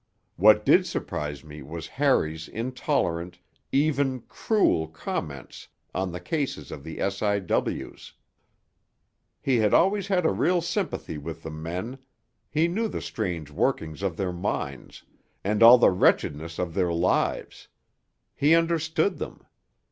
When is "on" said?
5.93-6.11